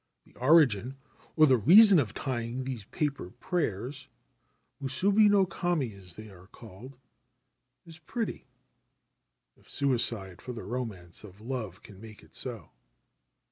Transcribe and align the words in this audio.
4 0.25 0.33
The 0.33 0.39
origin 0.39 0.97
or 1.35 1.45
the 1.45 1.59
reason 1.59 1.99
of 1.99 2.15
tying 2.15 2.63
these 2.63 2.85
paper 2.85 3.29
prayers— 3.39 4.07
musubi 4.81 5.29
no 5.29 5.45
kami, 5.45 5.93
as 5.93 6.13
they 6.15 6.27
are 6.31 6.47
called— 6.47 6.97
is 7.85 7.99
pretty, 7.99 8.47
if 9.55 9.69
suicide 9.69 10.41
for 10.41 10.53
the 10.53 10.63
romance 10.63 11.23
of 11.23 11.39
love 11.39 11.83
can 11.83 12.01
make 12.01 12.23
it 12.23 12.33
so. 12.33 12.71